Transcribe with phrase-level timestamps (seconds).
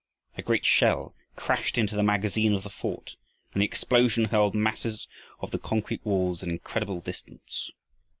[0.35, 3.17] A great shell crashed into the magazine of the fort,
[3.53, 5.07] and the explosion hurled masses
[5.41, 7.69] of the concrete walls an incredible distance.